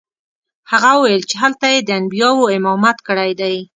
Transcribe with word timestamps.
هغه 0.71 0.91
وویل 0.97 1.23
چې 1.29 1.35
هلته 1.43 1.65
یې 1.73 1.79
د 1.83 1.89
انبیاوو 1.99 2.51
امامت 2.57 2.97
کړی 3.07 3.31
دی. 3.41 3.55